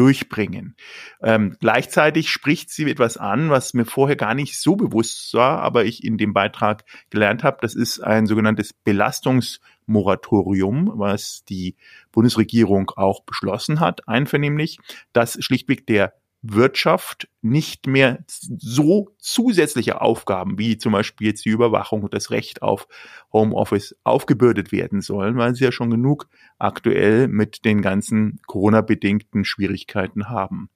durchbringen. 0.01 0.75
Ähm, 1.23 1.59
gleichzeitig 1.61 2.31
spricht 2.31 2.71
sie 2.71 2.91
etwas 2.91 3.19
an, 3.19 3.51
was 3.51 3.75
mir 3.75 3.85
vorher 3.85 4.17
gar 4.17 4.33
nicht 4.33 4.59
so 4.59 4.75
bewusst 4.75 5.35
war, 5.35 5.61
aber 5.61 5.85
ich 5.85 6.03
in 6.03 6.17
dem 6.17 6.33
Beitrag 6.33 6.85
gelernt 7.11 7.45
habe. 7.45 7.59
Das 7.61 7.75
ist 7.75 8.01
ein 8.01 8.25
sogenanntes 8.25 8.73
Belastungsmoratorium, 8.73 10.91
was 10.95 11.45
die 11.45 11.77
Bundesregierung 12.13 12.91
auch 12.97 13.25
beschlossen 13.25 13.79
hat, 13.79 14.09
einvernehmlich, 14.09 14.79
dass 15.13 15.37
schlichtweg 15.45 15.87
der 15.87 16.15
Wirtschaft 16.43 17.29
nicht 17.43 17.87
mehr 17.87 18.25
so 18.27 19.15
zusätzliche 19.19 20.01
Aufgaben 20.01 20.59
wie 20.59 20.79
zum 20.79 20.93
Beispiel 20.93 21.29
jetzt 21.29 21.45
die 21.45 21.51
Überwachung 21.51 22.03
und 22.03 22.15
das 22.15 22.31
Recht 22.31 22.63
auf 22.63 22.89
Homeoffice 23.33 23.97
aufgebürdet 24.05 24.73
werden 24.73 25.03
sollen, 25.03 25.37
weil 25.37 25.55
sie 25.55 25.65
ja 25.65 25.73
schon 25.73 25.91
genug 25.91 26.29
aktuell 26.59 27.29
mit 27.29 27.65
den 27.65 27.83
ganzen 27.83 28.41
Corona-bedingten 28.47 29.45
Schwierigkeiten 29.45 30.29
haben. 30.29 30.71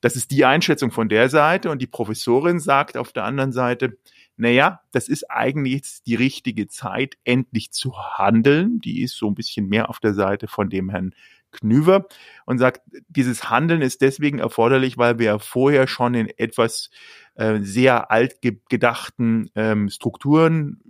Das 0.00 0.16
ist 0.16 0.30
die 0.30 0.44
Einschätzung 0.44 0.92
von 0.92 1.08
der 1.08 1.28
Seite 1.28 1.70
und 1.70 1.82
die 1.82 1.86
Professorin 1.86 2.58
sagt 2.58 2.96
auf 2.96 3.12
der 3.12 3.24
anderen 3.24 3.52
Seite, 3.52 3.98
naja, 4.36 4.80
das 4.92 5.08
ist 5.08 5.30
eigentlich 5.30 5.74
jetzt 5.74 6.06
die 6.06 6.14
richtige 6.14 6.66
Zeit, 6.66 7.16
endlich 7.24 7.72
zu 7.72 7.92
handeln. 8.16 8.80
Die 8.80 9.02
ist 9.02 9.16
so 9.16 9.28
ein 9.28 9.34
bisschen 9.34 9.68
mehr 9.68 9.90
auf 9.90 10.00
der 10.00 10.14
Seite 10.14 10.48
von 10.48 10.70
dem 10.70 10.88
Herrn 10.88 11.14
Knüver 11.52 12.06
und 12.46 12.58
sagt, 12.58 12.82
dieses 13.08 13.50
Handeln 13.50 13.82
ist 13.82 14.00
deswegen 14.02 14.38
erforderlich, 14.38 14.98
weil 14.98 15.18
wir 15.18 15.38
vorher 15.38 15.86
schon 15.86 16.14
in 16.14 16.28
etwas 16.36 16.90
äh, 17.34 17.58
sehr 17.60 18.10
alt 18.10 18.40
gedachten 18.68 19.50
ähm, 19.54 19.88
Strukturen 19.88 20.80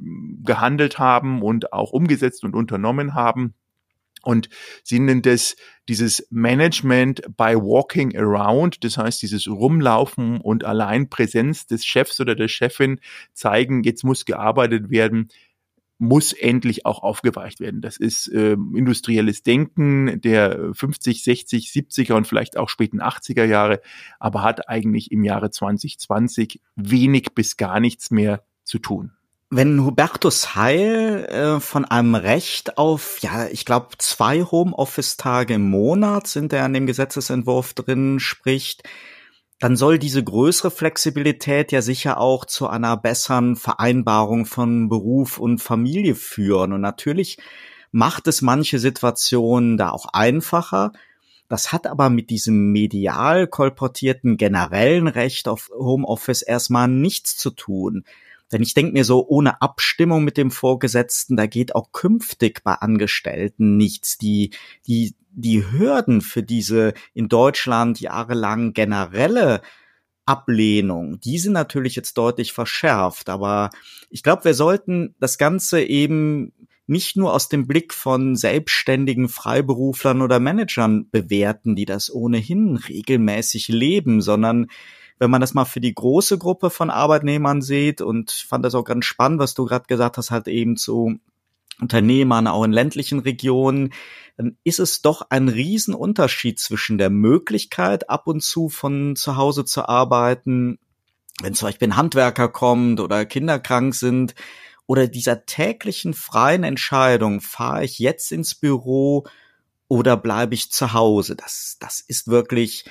gehandelt 0.43 0.99
haben 0.99 1.43
und 1.43 1.73
auch 1.73 1.93
umgesetzt 1.93 2.45
und 2.45 2.55
unternommen 2.55 3.15
haben. 3.15 3.55
Und 4.23 4.51
sie 4.83 4.99
nennen 4.99 5.23
das 5.23 5.57
dieses 5.89 6.27
Management 6.31 7.23
by 7.37 7.55
walking 7.57 8.17
around, 8.17 8.85
das 8.85 8.99
heißt 8.99 9.23
dieses 9.23 9.49
Rumlaufen 9.49 10.41
und 10.41 10.65
allein 10.65 11.09
Präsenz 11.09 11.67
des 11.67 11.87
Chefs 11.87 12.21
oder 12.21 12.35
der 12.35 12.49
Chefin 12.49 13.01
zeigen, 13.33 13.83
jetzt 13.83 14.05
muss 14.05 14.27
gearbeitet 14.27 14.91
werden 14.91 15.29
muss 16.01 16.33
endlich 16.33 16.87
auch 16.87 17.03
aufgeweicht 17.03 17.61
werden. 17.61 17.83
Das 17.83 17.99
ist 17.99 18.27
äh, 18.29 18.53
industrielles 18.53 19.43
Denken 19.43 20.21
der 20.23 20.73
50, 20.73 21.23
60, 21.23 21.69
70er 21.69 22.15
und 22.15 22.27
vielleicht 22.27 22.57
auch 22.57 22.71
späten 22.71 23.03
80er 23.03 23.45
Jahre, 23.45 23.83
aber 24.19 24.43
hat 24.43 24.69
eigentlich 24.69 25.13
im 25.13 25.25
Jahre 25.25 25.51
2020 25.51 26.61
wenig 26.75 27.35
bis 27.35 27.59
gar 27.59 27.81
nichts 27.81 28.11
mehr 28.11 28.43
zu 28.65 28.79
tun. 28.79 29.13
Wenn 29.51 29.85
Hubertus 29.85 30.55
Heil 30.55 31.27
äh, 31.29 31.61
von 31.61 31.85
einem 31.85 32.15
Recht 32.15 32.79
auf, 32.79 33.19
ja, 33.19 33.47
ich 33.49 33.67
glaube, 33.67 33.89
zwei 33.99 34.43
Homeoffice-Tage 34.43 35.55
im 35.55 35.69
Monat 35.69 36.29
sind 36.29 36.53
er 36.55 36.65
an 36.65 36.73
dem 36.73 36.87
Gesetzesentwurf 36.87 37.75
drin 37.75 38.21
spricht, 38.21 38.85
dann 39.61 39.77
soll 39.77 39.99
diese 39.99 40.25
größere 40.25 40.71
Flexibilität 40.71 41.71
ja 41.71 41.83
sicher 41.83 42.19
auch 42.19 42.47
zu 42.47 42.67
einer 42.67 42.97
besseren 42.97 43.57
Vereinbarung 43.57 44.47
von 44.47 44.89
Beruf 44.89 45.37
und 45.39 45.59
Familie 45.59 46.15
führen. 46.15 46.73
Und 46.73 46.81
natürlich 46.81 47.37
macht 47.93 48.27
es 48.27 48.41
manche 48.41 48.79
Situationen 48.79 49.77
da 49.77 49.91
auch 49.91 50.07
einfacher. 50.15 50.93
Das 51.51 51.73
hat 51.73 51.87
aber 51.87 52.09
mit 52.09 52.31
diesem 52.31 52.73
medial 52.73 53.47
kolportierten 53.47 54.39
generellen 54.39 55.09
Recht 55.09 55.47
auf 55.47 55.71
Homeoffice 55.79 56.41
erstmal 56.41 56.89
nichts 56.89 57.37
zu 57.37 57.51
tun. 57.51 58.05
Denn 58.53 58.63
ich 58.63 58.75
denke 58.75 58.93
mir 58.93 59.05
so, 59.05 59.27
ohne 59.27 59.63
Abstimmung 59.63 60.25
mit 60.25 60.37
dem 60.37 60.51
Vorgesetzten, 60.51 61.37
da 61.37 61.47
geht 61.47 61.75
auch 61.75 61.93
künftig 61.93 62.63
bei 62.65 62.75
Angestellten 62.75 63.77
nichts. 63.77 64.19
Die, 64.19 64.51
die 64.87 65.15
die 65.33 65.71
Hürden 65.71 66.21
für 66.21 66.43
diese 66.43 66.95
in 67.15 67.29
Deutschland 67.29 68.01
jahrelang 68.01 68.73
generelle 68.73 69.63
Ablehnung, 70.27 71.21
die 71.21 71.39
sind 71.39 71.53
natürlich 71.53 71.97
jetzt 71.97 72.19
deutlich 72.19 72.53
verschärft. 72.53 73.29
Aber 73.29 73.71
ich 74.11 74.23
glaube, 74.23 74.45
wir 74.45 74.55
sollten 74.55 75.15
das 75.19 75.39
Ganze 75.39 75.83
eben 75.83 76.53
nicht 76.87 77.17
nur 77.17 77.33
aus 77.33 77.49
dem 77.49 77.67
Blick 77.67 77.95
von 77.95 78.35
selbstständigen 78.35 79.29
Freiberuflern 79.29 80.23
oder 80.23 80.41
Managern 80.41 81.09
bewerten, 81.11 81.77
die 81.77 81.85
das 81.85 82.13
ohnehin 82.13 82.77
regelmäßig 82.77 83.69
leben, 83.69 84.21
sondern 84.21 84.67
wenn 85.21 85.31
man 85.31 85.41
das 85.41 85.55
mal 85.55 85.67
für 85.67 85.81
die 85.81 85.95
große 85.95 86.39
Gruppe 86.39 86.71
von 86.71 86.91
Arbeitnehmern 86.91 87.63
sieht 87.63 88.01
und 88.01 88.31
fand 88.31 88.65
das 88.65 88.75
auch 88.75 88.85
ganz 88.85 89.05
spannend, 89.05 89.39
was 89.39 89.55
du 89.55 89.67
gerade 89.67 89.85
gesagt 89.87 90.17
hast, 90.17 90.31
halt 90.31 90.49
eben 90.49 90.77
zu 90.77 91.19
Unternehmern 91.81 92.47
auch 92.47 92.65
in 92.65 92.73
ländlichen 92.73 93.21
Regionen, 93.21 93.93
dann 94.37 94.57
ist 94.65 94.81
es 94.81 95.03
doch 95.03 95.27
ein 95.31 95.49
Riesenunterschied 95.49 96.59
zwischen 96.59 96.99
der 96.99 97.11
Möglichkeit, 97.11 98.11
ab 98.11 98.27
und 98.27 98.43
zu 98.43 98.69
von 98.69 99.15
zu 99.15 99.37
Hause 99.37 99.65
zu 99.65 99.89
arbeiten, 99.89 100.79
wenn 101.43 101.55
zum 101.55 101.69
Beispiel 101.69 101.89
ein 101.89 101.97
Handwerker 101.97 102.49
kommt 102.49 103.01
oder 103.01 103.25
Kinder 103.25 103.59
krank 103.61 103.95
sind, 103.95 104.35
oder 104.87 105.07
dieser 105.07 105.47
täglichen 105.47 106.15
freien 106.15 106.65
Entscheidung, 106.65 107.41
fahre 107.41 107.85
ich 107.85 108.01
jetzt 108.01 108.33
ins 108.33 108.57
Büro 108.57 109.25
oder 109.87 110.17
bleibe 110.17 110.55
ich 110.55 110.73
zu 110.73 110.93
Hause? 110.93 111.37
Das, 111.37 111.77
das 111.79 112.01
ist 112.01 112.27
wirklich, 112.27 112.87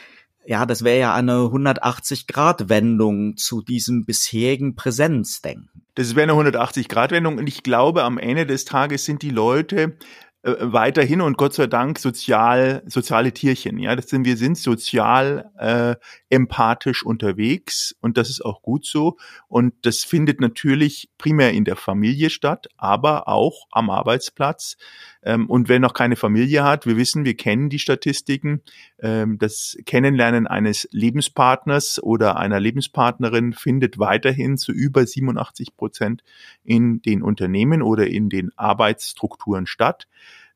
ja, 0.50 0.66
das 0.66 0.84
wäre 0.84 1.00
ja 1.00 1.14
eine 1.14 1.34
180-Grad-Wendung 1.34 3.38
zu 3.38 3.62
diesem 3.62 4.06
bisherigen 4.06 4.76
Präsenzdenken. 4.76 5.84
Das 5.94 6.16
wäre 6.16 6.32
eine 6.32 6.52
180-Grad-Wendung 6.52 7.38
und 7.38 7.46
ich 7.46 7.62
glaube, 7.62 8.04
am 8.04 8.18
Ende 8.18 8.48
des 8.48 8.66
Tages 8.66 9.06
sind 9.06 9.22
die 9.22 9.30
Leute 9.30 9.96
äh, 10.42 10.56
weiterhin 10.62 11.22
und 11.22 11.38
Gott 11.38 11.54
sei 11.54 11.68
Dank 11.68 12.00
sozial 12.00 12.82
soziale 12.88 13.32
Tierchen. 13.32 13.78
Ja, 13.78 13.96
das 13.96 14.10
sind 14.10 14.26
wir 14.26 14.38
sind 14.38 14.58
sozial 14.58 15.52
äh, 15.60 15.96
empathisch 16.30 17.06
unterwegs 17.06 17.96
und 18.02 18.18
das 18.18 18.32
ist 18.32 18.44
auch 18.44 18.64
gut 18.64 18.88
so 18.88 19.18
und 19.50 19.76
das 19.84 20.04
findet 20.04 20.42
natürlich 20.42 21.12
primär 21.20 21.52
in 21.52 21.64
der 21.64 21.76
Familie 21.76 22.32
statt, 22.32 22.70
aber 22.76 23.28
auch 23.28 23.68
am 23.70 23.92
Arbeitsplatz. 23.92 24.78
Ähm, 25.24 25.50
und 25.50 25.68
wer 25.68 25.80
noch 25.80 25.94
keine 25.94 26.16
Familie 26.16 26.64
hat, 26.64 26.86
wir 26.86 26.96
wissen, 26.96 27.26
wir 27.26 27.36
kennen 27.36 27.70
die 27.70 27.80
Statistiken, 27.80 28.62
ähm, 29.00 29.38
das 29.38 29.78
Kennenlernen 29.86 30.48
eines 30.48 30.88
Lebenspartners 30.92 32.02
oder 32.02 32.38
einer 32.38 32.60
Lebenspartnerin 32.60 33.54
findet 33.54 34.00
weiterhin 34.00 34.58
zu 34.58 34.72
über 34.72 35.06
87 35.06 35.76
Prozent 35.76 36.24
in 36.64 37.02
den 37.02 37.22
Unternehmen 37.22 37.82
oder 37.82 38.08
in 38.08 38.30
den 38.30 38.52
Arbeitsstrukturen 38.56 39.68
statt. 39.68 40.08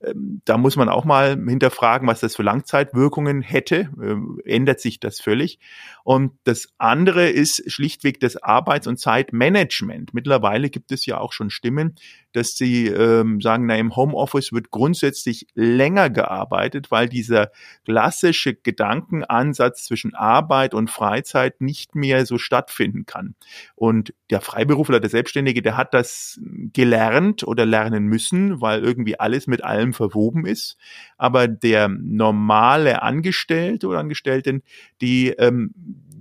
Ähm, 0.03 0.41
da 0.45 0.57
muss 0.57 0.75
man 0.75 0.89
auch 0.89 1.05
mal 1.05 1.37
hinterfragen, 1.37 2.07
was 2.07 2.19
das 2.19 2.35
für 2.35 2.43
Langzeitwirkungen 2.43 3.41
hätte. 3.41 3.89
Ähm, 4.01 4.39
ändert 4.45 4.79
sich 4.79 4.99
das 4.99 5.19
völlig? 5.21 5.59
Und 6.03 6.33
das 6.43 6.69
andere 6.77 7.29
ist 7.29 7.71
schlichtweg 7.71 8.19
das 8.19 8.35
Arbeits- 8.37 8.87
und 8.87 8.99
Zeitmanagement. 8.99 10.13
Mittlerweile 10.13 10.69
gibt 10.69 10.91
es 10.91 11.05
ja 11.05 11.17
auch 11.19 11.31
schon 11.31 11.49
Stimmen, 11.49 11.95
dass 12.33 12.57
sie 12.57 12.87
ähm, 12.87 13.39
sagen, 13.39 13.65
na, 13.67 13.77
im 13.77 13.95
Homeoffice 13.95 14.51
wird 14.51 14.71
grundsätzlich 14.71 15.47
länger 15.53 16.09
gearbeitet, 16.09 16.91
weil 16.91 17.07
dieser 17.07 17.51
klassische 17.85 18.53
Gedankenansatz 18.53 19.85
zwischen 19.85 20.15
Arbeit 20.15 20.73
und 20.73 20.89
Freizeit 20.89 21.61
nicht 21.61 21.95
mehr 21.95 22.25
so 22.25 22.37
stattfinden 22.37 23.05
kann. 23.05 23.35
Und 23.75 24.13
der 24.29 24.41
Freiberufler, 24.41 24.99
der 24.99 25.09
Selbstständige, 25.09 25.61
der 25.61 25.77
hat 25.77 25.93
das 25.93 26.39
gelernt 26.73 27.43
oder 27.43 27.65
lernen 27.65 28.05
müssen, 28.05 28.59
weil 28.61 28.83
irgendwie 28.83 29.19
alles 29.19 29.47
mit 29.47 29.63
allem 29.63 29.92
verwoben 29.93 30.45
ist. 30.45 30.77
Aber 31.17 31.47
der 31.47 31.87
normale 31.87 33.01
Angestellte 33.01 33.87
oder 33.87 33.99
Angestellten, 33.99 34.63
die 35.01 35.29
ähm, 35.29 35.73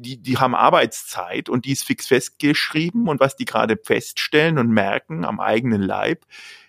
die, 0.03 0.19
die 0.19 0.37
haben 0.37 0.55
Arbeitszeit 0.55 1.49
und 1.49 1.65
die 1.65 1.73
ist 1.73 1.85
fix 1.85 2.09
festgeschrieben 2.09 3.09
und 3.09 3.21
was 3.21 3.37
die 3.37 3.45
gerade 3.45 3.79
feststellen 3.83 4.59
und 4.59 4.71
merken 4.71 5.25
am 5.25 5.41
eigenen 5.41 5.81
Leib, 5.81 6.25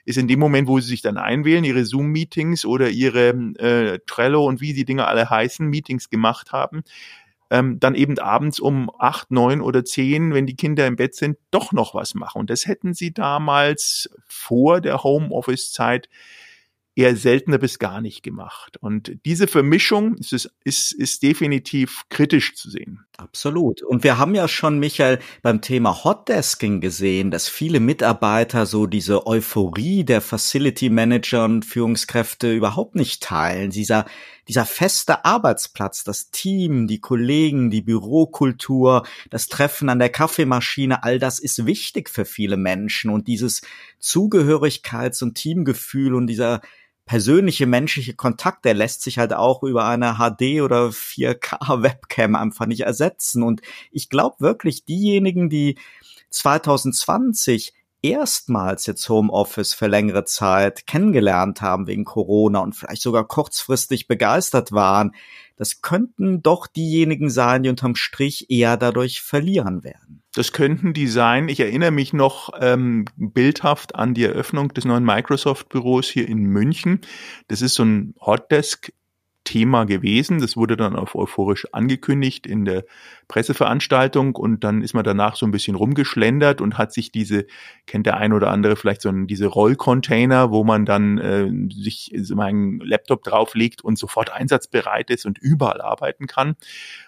ist 0.06 0.18
in 0.18 0.28
dem 0.28 0.40
Moment, 0.40 0.68
wo 0.68 0.80
sie 0.80 0.90
sich 0.90 1.02
dann 1.02 1.18
einwählen, 1.18 1.64
ihre 1.64 1.86
Zoom-Meetings 1.86 2.66
oder 2.66 2.90
ihre 2.90 3.30
äh, 3.58 4.00
Trello 4.06 4.46
und 4.46 4.62
wie 4.62 4.74
die 4.74 4.86
Dinge 4.86 5.08
alle 5.08 5.30
heißen, 5.30 5.68
Meetings 5.68 6.10
gemacht 6.10 6.52
haben, 6.52 6.84
ähm, 7.50 7.80
dann 7.80 7.96
eben 7.96 8.18
abends 8.20 8.60
um 8.60 8.92
acht, 9.00 9.32
neun 9.32 9.62
oder 9.62 9.86
zehn, 9.86 10.34
wenn 10.34 10.46
die 10.46 10.56
Kinder 10.56 10.88
im 10.88 10.96
Bett 10.96 11.16
sind, 11.16 11.38
doch 11.52 11.72
noch 11.72 11.94
was 11.96 12.16
machen. 12.16 12.40
Und 12.40 12.50
das 12.50 12.66
hätten 12.66 12.94
sie 12.94 13.14
damals 13.14 14.10
vor 14.26 14.82
der 14.82 15.04
Homeoffice-Zeit 15.04 16.10
eher 16.96 17.16
seltener 17.16 17.58
bis 17.58 17.80
gar 17.80 18.02
nicht 18.02 18.22
gemacht. 18.24 18.78
Und 18.78 19.18
diese 19.26 19.48
Vermischung 19.48 20.16
ist, 20.16 20.50
ist, 20.64 20.92
ist 20.92 21.24
definitiv 21.24 22.04
kritisch 22.10 22.56
zu 22.56 22.70
sehen. 22.70 23.06
Absolut. 23.18 23.84
Und 23.84 24.04
wir 24.04 24.18
haben 24.18 24.36
ja 24.36 24.48
schon, 24.48 24.80
Michael, 24.80 25.20
beim 25.42 25.62
Thema 25.62 26.04
Hotdesking 26.04 26.82
gesehen, 26.82 27.32
dass 27.32 27.48
viele 27.48 27.80
Mitarbeiter 27.80 28.66
so 28.66 28.86
diese 28.88 29.26
Euphorie 29.28 30.04
der 30.04 30.20
Facility 30.22 30.90
Manager 30.90 31.46
und 31.46 31.64
Führungskräfte 31.64 32.54
überhaupt 32.54 32.96
nicht 32.96 33.22
teilen. 33.22 33.70
Dieser, 33.70 34.06
dieser 34.48 34.66
feste 34.66 35.26
Arbeitsplatz, 35.26 36.04
das 36.04 36.32
Team, 36.32 36.88
die 36.88 37.00
Kollegen, 37.00 37.70
die 37.70 37.82
Bürokultur, 37.82 39.04
das 39.30 39.48
Treffen 39.48 39.90
an 39.90 40.00
der 40.00 40.10
Kaffeemaschine, 40.10 41.04
all 41.04 41.18
das 41.20 41.40
ist 41.40 41.66
wichtig 41.66 42.10
für 42.10 42.26
viele 42.26 42.58
Menschen. 42.58 43.12
Und 43.12 43.28
dieses 43.28 43.62
Zugehörigkeits- 44.02 45.24
und 45.24 45.36
Teamgefühl 45.36 46.16
und 46.16 46.28
dieser 46.28 46.62
persönliche 47.06 47.66
menschliche 47.66 48.14
Kontakt, 48.14 48.66
der 48.66 48.74
lässt 48.74 49.02
sich 49.02 49.18
halt 49.18 49.34
auch 49.34 49.64
über 49.64 49.86
eine 49.86 50.16
HD 50.16 50.62
oder 50.62 50.88
4K 50.88 51.84
Webcam 51.84 52.36
einfach 52.36 52.66
nicht 52.66 52.82
ersetzen. 52.82 53.44
Und 53.44 53.62
ich 53.92 54.10
glaube 54.10 54.38
wirklich, 54.40 54.86
diejenigen, 54.86 55.50
die 55.50 55.78
2020 56.30 57.74
erstmals 58.04 58.86
jetzt 58.86 59.08
Homeoffice 59.10 59.74
für 59.74 59.88
längere 59.88 60.26
Zeit 60.26 60.86
kennengelernt 60.86 61.62
haben 61.62 61.88
wegen 61.88 62.04
Corona 62.06 62.60
und 62.60 62.76
vielleicht 62.76 63.02
sogar 63.02 63.28
kurzfristig 63.28 64.08
begeistert 64.08 64.72
waren, 64.72 65.16
das 65.56 65.82
könnten 65.82 66.42
doch 66.42 66.68
diejenigen 66.68 67.30
sein, 67.30 67.64
die 67.64 67.70
unterm 67.70 67.96
Strich 67.96 68.50
eher 68.50 68.76
dadurch 68.76 69.22
verlieren 69.22 69.84
werden. 69.84 70.24
Das 70.34 70.52
könnten 70.52 70.94
die 70.94 71.08
sein. 71.08 71.48
Ich 71.48 71.60
erinnere 71.60 71.92
mich 71.92 72.12
noch 72.12 72.50
ähm, 72.60 73.06
bildhaft 73.16 73.96
an 73.96 74.14
die 74.14 74.24
Eröffnung 74.24 74.74
des 74.74 74.84
neuen 74.84 75.06
Microsoft-Büros 75.06 76.08
hier 76.08 76.28
in 76.28 76.40
München. 76.40 77.02
Das 77.48 77.62
ist 77.62 77.76
so 77.76 77.84
ein 77.84 78.16
Hotdesk 78.20 78.92
Thema 79.44 79.86
gewesen. 79.86 80.40
Das 80.40 80.56
wurde 80.56 80.78
dann 80.78 80.96
auf 80.96 81.16
euphorisch 81.16 81.68
angekündigt 81.74 82.48
in 82.48 82.66
der 82.66 82.86
Presseveranstaltung 83.28 84.36
und 84.36 84.64
dann 84.64 84.82
ist 84.82 84.94
man 84.94 85.04
danach 85.04 85.36
so 85.36 85.46
ein 85.46 85.52
bisschen 85.52 85.76
rumgeschlendert 85.76 86.62
und 86.62 86.78
hat 86.78 86.94
sich 86.94 87.12
diese, 87.12 87.46
kennt 87.86 88.06
der 88.06 88.18
ein 88.18 88.34
oder 88.34 88.52
andere 88.52 88.76
vielleicht 88.76 89.02
so 89.02 89.10
ein, 89.10 89.28
diese 89.28 89.48
Rollcontainer, 89.48 90.52
wo 90.52 90.64
man 90.64 90.86
dann 90.86 91.18
äh, 91.18 91.50
sich 91.74 92.12
seinen 92.16 92.80
Laptop 92.80 93.24
drauflegt 93.24 93.84
und 93.84 93.98
sofort 93.98 94.32
einsatzbereit 94.32 95.10
ist 95.10 95.26
und 95.26 95.38
überall 95.38 95.82
arbeiten 95.82 96.28
kann. 96.28 96.56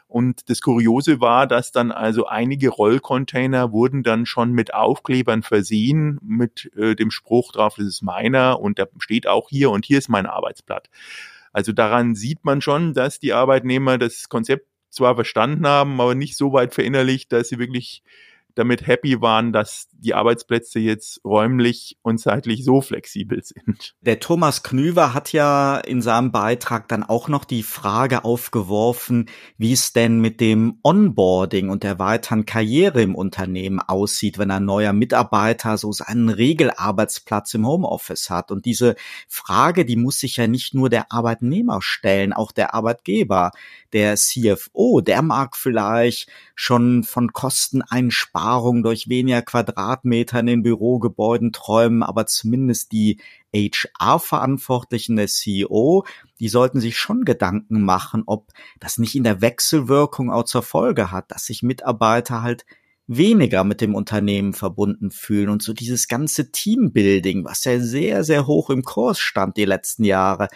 Und 0.08 0.50
das 0.50 0.62
Kuriose 0.62 1.20
war, 1.20 1.48
dass 1.48 1.72
dann 1.72 1.92
also 1.92 2.25
einige 2.25 2.70
Rollcontainer 2.70 3.72
wurden 3.72 4.04
dann 4.04 4.25
schon 4.25 4.51
mit 4.51 4.74
Aufklebern 4.74 5.42
versehen, 5.44 6.20
mit 6.22 6.72
äh, 6.75 6.96
dem 6.96 7.12
Spruch 7.12 7.51
drauf, 7.51 7.75
das 7.77 7.88
ist 7.88 8.01
meiner 8.01 8.60
und 8.60 8.77
der 8.77 8.88
steht 9.00 9.27
auch 9.27 9.50
hier 9.50 9.72
und 9.72 9.86
hier 9.86 9.98
ist 9.98 10.10
mein 10.10 10.25
Arbeitsblatt. 10.25 10.89
Also 11.56 11.72
daran 11.72 12.16
sieht 12.16 12.44
man 12.44 12.60
schon, 12.60 12.94
dass 12.94 13.18
die 13.18 13.32
Arbeitnehmer 13.32 13.98
das 13.98 14.28
Konzept 14.28 14.68
zwar 14.90 15.16
verstanden 15.16 15.66
haben, 15.66 16.02
aber 16.02 16.14
nicht 16.14 16.36
so 16.36 16.52
weit 16.52 16.74
verinnerlicht, 16.74 17.32
dass 17.32 17.48
sie 17.48 17.60
wirklich 17.60 18.04
damit 18.56 18.86
happy 18.86 19.22
waren, 19.22 19.54
dass 19.54 19.88
die 20.06 20.14
Arbeitsplätze 20.14 20.80
jetzt 20.80 21.20
räumlich 21.26 21.98
und 22.04 22.20
zeitlich 22.20 22.64
so 22.64 22.82
flexibel 22.82 23.42
sind. 23.44 23.96
Der 24.02 24.20
Thomas 24.20 24.64
Knüver 24.64 25.14
hat 25.14 25.34
ja 25.34 25.78
in 25.78 26.02
seinem 26.02 26.32
Beitrag 26.32 26.88
dann 26.88 27.04
auch 27.04 27.28
noch 27.28 27.44
die 27.44 27.64
Frage 27.64 28.24
aufgeworfen, 28.24 29.26
wie 29.58 29.74
es 29.74 29.94
denn 29.94 30.22
mit 30.22 30.40
dem 30.40 30.80
Onboarding 30.84 31.70
und 31.70 31.84
der 31.84 32.00
weiteren 32.00 32.46
Karriere 32.46 33.02
im 33.02 33.16
Unternehmen 33.16 33.80
aussieht, 33.80 34.38
wenn 34.38 34.52
ein 34.52 34.66
neuer 34.66 34.94
Mitarbeiter 34.94 35.78
so 35.78 35.92
seinen 35.92 36.30
Regelarbeitsplatz 36.30 37.54
im 37.56 37.66
Homeoffice 37.68 38.30
hat. 38.30 38.52
Und 38.52 38.66
diese 38.66 38.96
Frage, 39.28 39.86
die 39.86 39.98
muss 39.98 40.20
sich 40.20 40.38
ja 40.38 40.48
nicht 40.48 40.74
nur 40.76 40.90
der 40.90 41.12
Arbeitnehmer 41.12 41.82
stellen, 41.82 42.32
auch 42.32 42.52
der 42.52 42.74
Arbeitgeber. 42.74 43.52
Der 43.94 44.16
CFO, 44.16 45.02
der 45.02 45.22
mag 45.22 45.56
vielleicht 45.56 46.30
schon 46.54 47.04
von 47.04 47.34
Kosteneinsparungen 47.34 48.84
durch 48.84 49.10
weniger 49.10 49.42
Quadratmeter 49.96 50.40
in 50.40 50.46
den 50.46 50.64
Bürogebäuden 50.64 51.52
träumen, 51.52 52.04
aber 52.04 52.25
zumindest 52.25 52.92
die 52.92 53.20
HR-Verantwortlichen 53.54 55.16
der 55.16 55.28
CEO, 55.28 56.06
die 56.40 56.50
sollten 56.50 56.80
sich 56.80 56.98
schon 56.98 57.24
Gedanken 57.24 57.82
machen, 57.82 58.24
ob 58.25 58.52
das 58.80 58.98
nicht 58.98 59.16
in 59.16 59.24
der 59.24 59.42
Wechselwirkung 59.42 60.32
auch 60.32 60.44
zur 60.44 60.64
Folge 60.64 61.12
hat, 61.12 61.32
dass 61.32 61.46
sich 61.46 61.64
Mitarbeiter 61.64 62.42
halt 62.42 62.66
weniger 63.08 63.64
mit 63.64 63.82
dem 63.82 63.96
Unternehmen 63.96 64.54
verbunden 64.54 65.12
fühlen 65.12 65.50
und 65.50 65.62
so 65.62 65.74
dieses 65.74 66.08
ganze 66.08 66.52
Teambuilding, 66.52 67.46
was 67.46 67.64
ja 67.64 67.80
sehr, 67.80 68.24
sehr 68.24 68.48
hoch 68.48 68.70
im 68.70 68.84
Kurs 68.84 69.20
stand 69.20 69.58
die 69.58 69.66
letzten 69.66 70.04
Jahre, 70.04 70.48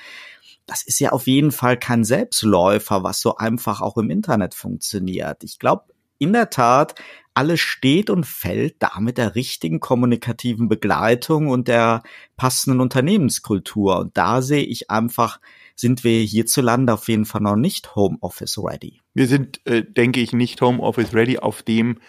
das 0.66 0.84
ist 0.84 1.00
ja 1.00 1.12
auf 1.12 1.26
jeden 1.26 1.52
Fall 1.52 1.78
kein 1.78 2.04
Selbstläufer, 2.04 3.04
was 3.04 3.22
so 3.22 3.38
einfach 3.38 3.82
auch 3.82 3.98
im 3.98 4.12
Internet 4.12 4.54
funktioniert. 4.54 5.44
Ich 5.44 5.58
glaube, 5.58 5.86
in 6.20 6.34
der 6.34 6.50
Tat, 6.50 6.96
alles 7.34 7.62
steht 7.62 8.10
und 8.10 8.26
fällt 8.26 8.76
da 8.80 9.00
mit 9.00 9.18
der 9.18 9.36
richtigen 9.36 9.80
kommunikativen 9.80 10.68
Begleitung 10.68 11.48
und 11.48 11.68
der 11.68 12.04
passenden 12.36 12.82
Unternehmenskultur. 12.82 13.98
Und 13.98 14.18
da 14.18 14.42
sehe 14.42 14.64
ich 14.64 14.92
einfach, 14.92 15.40
sind 15.76 16.04
wir 16.04 16.20
hierzulande 16.22 16.94
auf 16.94 17.08
jeden 17.08 17.26
Fall 17.26 17.42
noch 17.42 17.56
nicht 17.56 17.96
Homeoffice 17.96 18.58
ready. 18.58 19.00
Wir 19.14 19.28
sind, 19.28 19.66
äh, 19.66 19.84
denke 19.84 20.20
ich, 20.20 20.34
nicht 20.34 20.62
Homeoffice 20.62 21.14
ready 21.14 21.40
auf 21.40 21.64
dem 21.64 22.00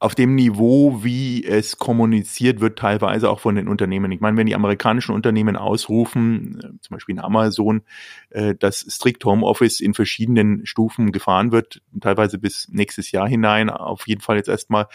auf 0.00 0.14
dem 0.14 0.36
Niveau, 0.36 1.02
wie 1.02 1.44
es 1.44 1.76
kommuniziert 1.76 2.60
wird, 2.60 2.78
teilweise 2.78 3.28
auch 3.30 3.40
von 3.40 3.56
den 3.56 3.66
Unternehmen. 3.66 4.12
Ich 4.12 4.20
meine, 4.20 4.36
wenn 4.36 4.46
die 4.46 4.54
amerikanischen 4.54 5.12
Unternehmen 5.12 5.56
ausrufen, 5.56 6.58
äh, 6.58 6.80
zum 6.80 6.94
Beispiel 6.94 7.16
in 7.16 7.20
Amazon, 7.20 7.82
äh, 8.30 8.54
dass 8.54 8.80
strikt 8.80 9.24
Homeoffice 9.24 9.80
in 9.80 9.94
verschiedenen 9.94 10.64
Stufen 10.66 11.10
gefahren 11.10 11.50
wird, 11.50 11.82
teilweise 12.00 12.38
bis 12.38 12.68
nächstes 12.70 13.10
Jahr 13.10 13.28
hinein, 13.28 13.70
auf 13.70 14.06
jeden 14.06 14.20
Fall 14.20 14.36
jetzt 14.36 14.48
erstmal, 14.48 14.86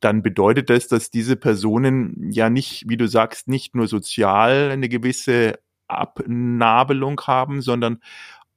dann 0.00 0.22
bedeutet 0.22 0.70
das, 0.70 0.88
dass 0.88 1.10
diese 1.10 1.36
Personen 1.36 2.30
ja 2.30 2.48
nicht, 2.48 2.88
wie 2.88 2.96
du 2.96 3.06
sagst, 3.06 3.48
nicht 3.48 3.74
nur 3.74 3.86
sozial 3.86 4.70
eine 4.70 4.88
gewisse 4.88 5.58
Abnabelung 5.88 7.20
haben, 7.26 7.60
sondern 7.60 8.00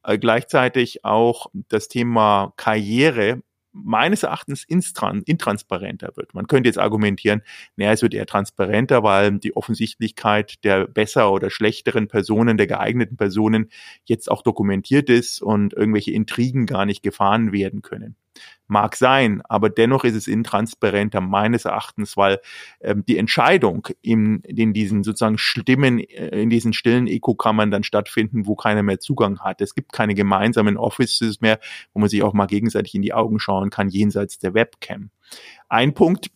äh, 0.04 0.18
gleichzeitig 0.18 1.04
auch 1.04 1.48
das 1.68 1.90
Thema 1.90 2.54
Karriere 2.56 3.42
meines 3.74 4.24
Erachtens 4.24 4.64
intransparenter 4.64 6.12
wird. 6.16 6.34
Man 6.34 6.48
könnte 6.48 6.70
jetzt 6.70 6.78
argumentieren, 6.78 7.42
naja, 7.76 7.94
es 7.94 8.02
wird 8.02 8.14
eher 8.14 8.26
transparenter, 8.26 9.04
weil 9.04 9.40
die 9.40 9.56
Offensichtlichkeit 9.56 10.64
der 10.64 10.88
besser 10.88 11.32
oder 11.32 11.50
schlechteren 11.50 12.08
Personen, 12.08 12.58
der 12.58 12.68
geeigneten 12.68 13.18
Personen 13.18 13.70
jetzt 14.06 14.30
auch 14.30 14.42
dokumentiert 14.42 15.10
ist 15.10 15.42
und 15.42 15.74
irgendwelche 15.74 16.12
Intrigen 16.12 16.66
gar 16.66 16.86
nicht 16.86 17.04
gefahren 17.04 17.52
werden 17.52 17.82
können. 17.82 18.16
Mag 18.68 18.96
sein, 18.96 19.42
aber 19.50 19.70
dennoch 19.70 20.06
ist 20.06 20.16
es 20.16 20.28
intransparenter 20.28 21.20
meines 21.20 21.66
Erachtens, 21.66 22.16
weil 22.16 22.40
ähm, 22.80 23.04
die 23.06 23.18
Entscheidung 23.18 23.88
in, 24.02 24.40
in 24.42 24.72
diesen 24.72 25.04
sozusagen 25.04 25.38
Stimmen, 25.38 26.00
äh, 26.00 26.42
in 26.42 26.50
diesen 26.50 26.72
stillen 26.72 27.08
Eco-Kammern 27.08 27.70
dann 27.70 27.84
stattfinden, 27.84 28.48
wo 28.48 28.56
keiner 28.56 28.84
mehr 28.84 29.00
Zugang 29.00 29.40
hat. 29.40 29.60
Es 29.60 29.76
gibt 29.76 29.92
keine 29.92 30.16
gemeinsamen 30.16 30.78
Offices 30.78 31.42
mehr, 31.42 31.60
wo 31.94 32.00
man 32.00 32.08
sich 32.08 32.24
auch 32.24 32.34
mal 32.34 32.48
gegenseitig 32.48 32.96
in 32.96 33.02
die 33.02 33.14
Augen 33.14 33.40
schauen 33.40 33.70
kann, 33.70 33.90
jenseits 33.90 34.40
der 34.40 34.54
Webcam. 34.54 35.10
Ein 35.68 35.94
Punkt, 35.94 36.32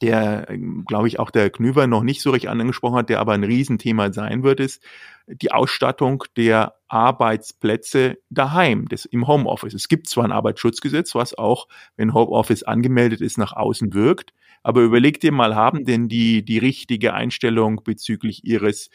der, 0.00 0.46
glaube 0.86 1.08
ich, 1.08 1.18
auch 1.18 1.30
der 1.30 1.50
Knüver 1.50 1.86
noch 1.86 2.02
nicht 2.02 2.22
so 2.22 2.30
recht 2.30 2.46
angesprochen 2.46 2.96
hat, 2.96 3.08
der 3.08 3.20
aber 3.20 3.32
ein 3.32 3.44
Riesenthema 3.44 4.12
sein 4.12 4.42
wird, 4.42 4.60
ist 4.60 4.82
die 5.26 5.52
Ausstattung 5.52 6.24
der 6.36 6.74
Arbeitsplätze 6.88 8.18
daheim, 8.30 8.86
des, 8.86 9.04
im 9.04 9.26
Homeoffice. 9.26 9.74
Es 9.74 9.88
gibt 9.88 10.08
zwar 10.08 10.24
ein 10.24 10.32
Arbeitsschutzgesetz, 10.32 11.14
was 11.14 11.36
auch, 11.36 11.68
wenn 11.96 12.14
Homeoffice 12.14 12.62
angemeldet 12.62 13.20
ist, 13.20 13.38
nach 13.38 13.52
außen 13.52 13.92
wirkt, 13.92 14.32
aber 14.62 14.82
überleg 14.82 15.20
dir 15.20 15.32
mal, 15.32 15.54
haben 15.54 15.84
denn 15.84 16.08
die 16.08 16.44
die 16.44 16.58
richtige 16.58 17.14
Einstellung 17.14 17.82
bezüglich 17.84 18.44
ihres 18.44 18.90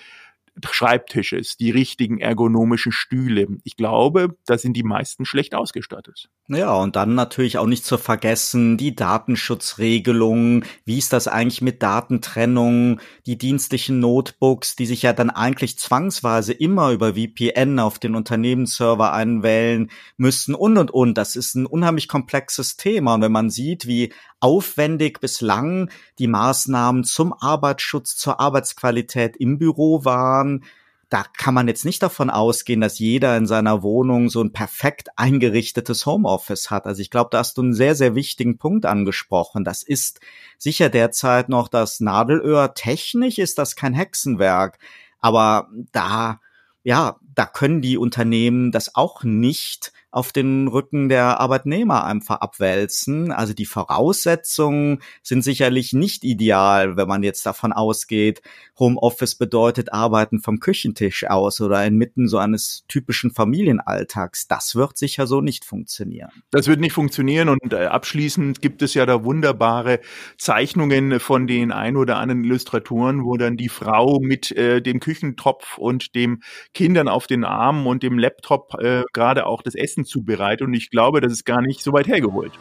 Schreibtisches, 0.70 1.58
die 1.58 1.72
richtigen 1.72 2.20
ergonomischen 2.20 2.92
Stühle. 2.92 3.48
Ich 3.64 3.76
glaube, 3.76 4.36
da 4.46 4.58
sind 4.58 4.74
die 4.74 4.84
meisten 4.84 5.26
schlecht 5.26 5.56
ausgestattet. 5.56 6.30
Ja, 6.48 6.74
und 6.74 6.96
dann 6.96 7.16
natürlich 7.16 7.58
auch 7.58 7.66
nicht 7.66 7.86
zu 7.86 7.98
vergessen, 7.98 8.78
die 8.78 8.96
Datenschutzregelungen. 8.96 10.66
Wie 10.86 10.98
ist 10.98 11.14
das 11.14 11.28
eigentlich 11.28 11.62
mit 11.62 11.82
Datentrennung? 11.82 13.00
Die 13.26 13.38
dienstlichen 13.38 14.00
Notebooks, 14.00 14.76
die 14.76 14.86
sich 14.86 15.02
ja 15.02 15.14
dann 15.14 15.30
eigentlich 15.30 15.80
zwangsweise 15.80 16.54
immer 16.54 16.92
über 16.92 17.14
VPN 17.16 17.80
auf 17.80 17.98
den 17.98 18.16
Unternehmensserver 18.16 19.14
einwählen 19.14 19.90
müssen 20.18 20.54
und 20.54 20.78
und 20.78 20.92
und. 20.92 21.18
Das 21.18 21.36
ist 21.36 21.56
ein 21.56 21.66
unheimlich 21.66 22.08
komplexes 22.08 22.76
Thema. 22.76 23.16
Und 23.16 23.22
wenn 23.22 23.32
man 23.32 23.50
sieht, 23.50 23.88
wie 23.88 24.14
aufwendig 24.44 25.22
bislang 25.22 25.90
die 26.20 26.28
Maßnahmen 26.28 27.06
zum 27.06 27.34
Arbeitsschutz, 27.34 28.18
zur 28.18 28.42
Arbeitsqualität 28.42 29.38
im 29.38 29.58
Büro 29.58 30.04
waren. 30.04 30.66
Da 31.08 31.24
kann 31.38 31.54
man 31.54 31.70
jetzt 31.70 31.86
nicht 31.86 32.04
davon 32.04 32.30
ausgehen, 32.30 32.82
dass 32.82 33.00
jeder 33.00 33.38
in 33.38 33.46
seiner 33.46 33.84
Wohnung 33.84 34.30
so 34.30 34.42
ein 34.42 34.52
perfekt 34.52 35.10
eingerichtetes 35.16 36.06
Homeoffice 36.06 36.72
hat. 36.72 36.88
Also 36.88 37.02
ich 37.02 37.10
glaube, 37.10 37.30
da 37.32 37.38
hast 37.38 37.58
du 37.58 37.62
einen 37.62 37.74
sehr, 37.74 37.96
sehr 37.96 38.16
wichtigen 38.16 38.58
Punkt 38.58 38.86
angesprochen. 38.86 39.64
Das 39.64 39.82
ist 39.82 40.20
sicher 40.58 40.90
derzeit 40.90 41.48
noch 41.48 41.70
das 41.70 42.02
Nadelöhr. 42.02 42.74
Technisch 42.74 43.38
ist 43.38 43.58
das 43.58 43.78
kein 43.78 43.94
Hexenwerk. 43.94 44.78
Aber 45.20 45.70
da, 45.94 46.42
ja, 46.84 47.16
da 47.36 47.46
können 47.46 47.82
die 47.82 47.98
Unternehmen 47.98 48.72
das 48.72 48.96
auch 48.96 49.24
nicht 49.24 49.92
auf 50.14 50.32
den 50.32 50.68
Rücken 50.68 51.10
der 51.10 51.40
Arbeitnehmer 51.40 52.06
einfach 52.06 52.40
abwälzen. 52.40 53.32
Also 53.32 53.54
die 53.54 53.66
Voraussetzungen 53.66 55.00
sind 55.24 55.44
sicherlich 55.44 55.92
nicht 55.92 56.24
ideal, 56.24 56.96
wenn 56.98 57.08
man 57.08 57.24
jetzt 57.24 57.48
davon 57.48 57.74
ausgeht, 57.74 58.44
Homeoffice 58.78 59.36
bedeutet 59.36 59.92
Arbeiten 59.92 60.40
vom 60.40 60.60
Küchentisch 60.60 61.26
aus 61.28 61.62
oder 61.62 61.84
inmitten 61.84 62.28
so 62.28 62.38
eines 62.38 62.86
typischen 62.88 63.32
Familienalltags. 63.32 64.48
Das 64.48 64.76
wird 64.76 64.98
sicher 65.00 65.26
so 65.26 65.42
nicht 65.42 65.66
funktionieren. 65.66 66.30
Das 66.52 66.68
wird 66.68 66.80
nicht 66.80 66.94
funktionieren 66.94 67.50
und 67.50 67.74
äh, 67.74 67.86
abschließend 67.86 68.62
gibt 68.62 68.84
es 68.84 68.94
ja 68.94 69.08
da 69.08 69.24
wunderbare 69.24 70.00
Zeichnungen 70.38 71.20
von 71.20 71.48
den 71.48 71.72
ein 71.72 71.98
oder 71.98 72.18
anderen 72.18 72.44
Illustratoren, 72.44 73.26
wo 73.26 73.36
dann 73.38 73.58
die 73.58 73.70
Frau 73.70 74.20
mit 74.20 74.52
äh, 74.52 74.80
dem 74.80 75.00
Küchentopf 75.00 75.80
und 75.80 76.14
dem 76.14 76.44
Kindern 76.76 77.08
auf 77.08 77.23
den 77.28 77.44
Armen 77.44 77.88
und 77.88 78.04
dem 78.04 78.20
Laptop 78.20 78.76
äh, 78.80 79.04
gerade 79.14 79.46
auch 79.46 79.62
das 79.62 79.76
Essen 79.76 79.94
Essen 79.94 80.06
zubereitet 80.06 80.68
und 80.68 80.74
ich 80.74 80.90
glaube, 80.90 81.22
das 81.22 81.32
ist 81.32 81.46
gar 81.46 81.62
nicht 81.62 81.84
so 81.84 81.94
weit 81.94 82.08
hergeholt. 82.08 82.52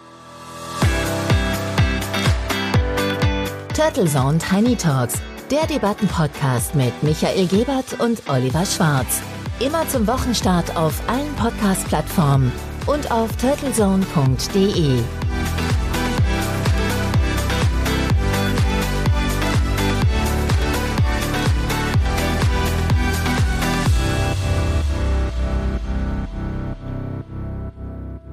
Turtle 3.75 4.05
Zone 4.07 4.38
Tiny 4.38 4.77
Talks, 4.77 5.20
der 5.51 5.66
Debattenpodcast 5.66 6.75
mit 6.75 6.92
Michael 7.03 7.46
Gebert 7.46 7.98
und 8.01 8.22
Oliver 8.29 8.66
Schwarz. 8.66 9.22
Immer 9.61 9.87
zum 9.88 10.07
Wochenstart 10.07 10.77
auf 10.77 11.01
allen 11.09 11.35
Podcast-Plattformen 11.37 12.53
und 12.87 13.11
auf 13.11 13.35
turtlezone.de. 13.37 14.98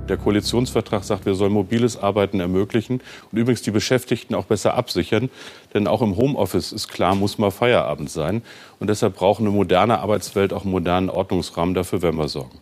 Der 0.10 0.18
Koalitionsvertrag 0.18 1.04
sagt, 1.04 1.26
wir 1.26 1.36
sollen 1.36 1.54
mobiles 1.54 1.96
Arbeiten 1.96 2.40
ermöglichen 2.40 3.02
und 3.32 3.38
übrigens 3.38 3.62
die 3.62 3.72
Beschäftigten 3.72 4.34
auch 4.34 4.46
besser 4.46 4.74
absichern. 4.74 5.30
Denn 5.74 5.88
auch 5.88 6.02
im 6.02 6.18
Homeoffice 6.18 6.72
ist 6.72 6.88
klar, 6.88 7.14
muss 7.16 7.38
mal 7.38 7.52
Feierabend 7.52 8.10
sein. 8.10 8.42
Und 8.80 8.90
deshalb 8.90 9.16
braucht 9.16 9.40
eine 9.40 9.52
moderne 9.52 10.00
Arbeitswelt 10.00 10.52
auch 10.52 10.64
einen 10.64 10.72
modernen 10.72 11.10
Ordnungsrahmen. 11.10 11.76
Dafür 11.76 12.02
werden 12.02 12.18
wir 12.18 12.28
sorgen. 12.28 12.60